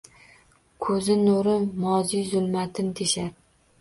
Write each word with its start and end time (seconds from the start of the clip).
Ko’zin 0.85 1.21
nuri 1.27 1.53
moziy 1.83 2.25
zulmatin 2.31 2.93
teshar. 3.03 3.29